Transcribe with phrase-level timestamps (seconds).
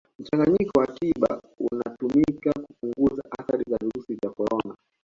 [0.19, 4.75] Mchanganyiko wa tiba unatumika kupunguza athari za virusi vya Corona